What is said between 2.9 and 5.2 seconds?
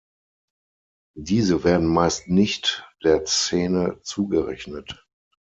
der Szene zugerechnet.